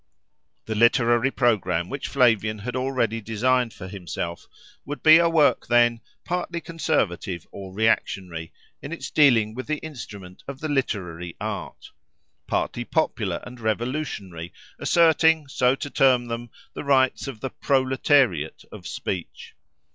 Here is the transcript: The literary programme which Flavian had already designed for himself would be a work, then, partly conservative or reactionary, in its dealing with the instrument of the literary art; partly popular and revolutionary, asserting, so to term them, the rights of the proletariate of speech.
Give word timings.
The 0.65 0.73
literary 0.73 1.29
programme 1.29 1.87
which 1.87 2.07
Flavian 2.07 2.57
had 2.57 2.75
already 2.75 3.21
designed 3.21 3.71
for 3.71 3.87
himself 3.87 4.47
would 4.83 5.03
be 5.03 5.19
a 5.19 5.29
work, 5.29 5.67
then, 5.67 6.01
partly 6.25 6.59
conservative 6.59 7.45
or 7.51 7.71
reactionary, 7.71 8.51
in 8.81 8.91
its 8.91 9.11
dealing 9.11 9.53
with 9.53 9.67
the 9.67 9.77
instrument 9.81 10.41
of 10.47 10.59
the 10.59 10.69
literary 10.69 11.35
art; 11.39 11.91
partly 12.47 12.83
popular 12.83 13.41
and 13.43 13.59
revolutionary, 13.59 14.51
asserting, 14.79 15.47
so 15.47 15.75
to 15.75 15.91
term 15.91 16.25
them, 16.25 16.49
the 16.73 16.83
rights 16.83 17.27
of 17.27 17.39
the 17.39 17.51
proletariate 17.51 18.65
of 18.71 18.87
speech. 18.87 19.53